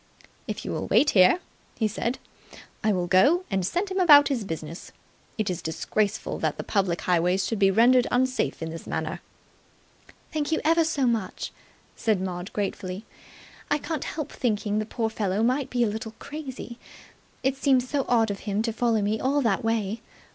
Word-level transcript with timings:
"If 0.47 0.65
you 0.65 0.71
will 0.71 0.87
wait 0.87 1.11
here," 1.11 1.39
he 1.77 1.87
said, 1.87 2.17
"I 2.83 2.91
will 2.91 3.05
go 3.05 3.45
and 3.51 3.63
send 3.63 3.91
him 3.91 3.99
about 3.99 4.29
his 4.29 4.43
business. 4.43 4.91
It 5.37 5.47
is 5.47 5.61
disgraceful 5.61 6.39
that 6.39 6.57
the 6.57 6.63
public 6.63 7.01
highways 7.01 7.45
should 7.45 7.59
be 7.59 7.69
rendered 7.69 8.07
unsafe 8.09 8.63
in 8.63 8.71
this 8.71 8.87
manner." 8.87 9.21
"Thank 10.33 10.51
you 10.51 10.59
ever 10.65 10.83
so 10.83 11.05
much," 11.05 11.51
said 11.95 12.19
Maud 12.19 12.51
gratefully. 12.51 13.05
"I 13.69 13.77
can't 13.77 14.05
help 14.05 14.31
thinking 14.31 14.79
the 14.79 14.87
poor 14.87 15.07
fellow 15.11 15.43
may 15.43 15.65
be 15.65 15.83
a 15.83 15.87
little 15.87 16.15
crazy. 16.17 16.79
It 17.43 17.55
seems 17.55 17.87
so 17.87 18.05
odd 18.09 18.31
of 18.31 18.39
him 18.49 18.63
to 18.63 18.73
follow 18.73 19.03
me 19.03 19.19
all 19.19 19.41
that 19.43 19.63
way. 19.63 20.01